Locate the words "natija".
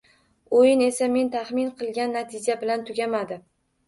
2.19-2.57